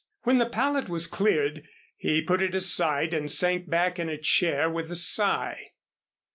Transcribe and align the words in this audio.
When 0.23 0.39
the 0.39 0.49
palette 0.49 0.89
was 0.89 1.05
cleared 1.05 1.61
he 1.95 2.23
put 2.23 2.41
it 2.41 2.55
aside 2.55 3.13
and 3.13 3.29
sank 3.31 3.69
back 3.69 3.99
in 3.99 4.09
a 4.09 4.17
chair 4.17 4.67
with 4.67 4.89
a 4.89 4.95
sigh. 4.95 5.73